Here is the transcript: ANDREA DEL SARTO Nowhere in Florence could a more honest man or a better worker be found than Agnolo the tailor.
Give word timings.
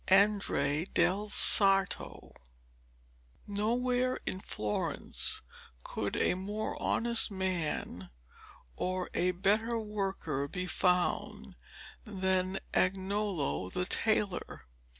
ANDREA 0.07 0.87
DEL 0.87 1.29
SARTO 1.29 2.33
Nowhere 3.45 4.19
in 4.25 4.39
Florence 4.39 5.43
could 5.83 6.15
a 6.17 6.33
more 6.33 6.75
honest 6.81 7.29
man 7.29 8.09
or 8.75 9.11
a 9.13 9.29
better 9.29 9.77
worker 9.77 10.47
be 10.47 10.65
found 10.65 11.55
than 12.03 12.57
Agnolo 12.73 13.69
the 13.71 13.85
tailor. 13.85 14.65